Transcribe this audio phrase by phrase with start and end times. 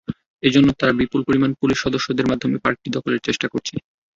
[0.43, 3.75] এজন্য তারা বিপুল পরিমাণ পুলিশ সদস্যদের মাধ্যমে পার্কটি দখলের চেষ্টা করছে।